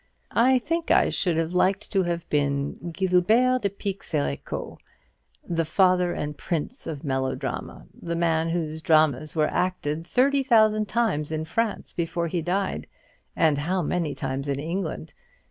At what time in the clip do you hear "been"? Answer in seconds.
2.31-2.89